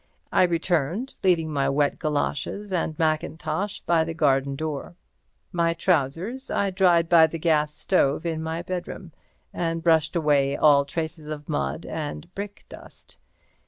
[0.31, 4.95] I returned, leaving my wet galoshes and mackintosh by the garden door.
[5.51, 9.11] My trousers I dried by the gas stove in my bedroom,
[9.53, 13.19] and brushed away all traces of mud and brick dust.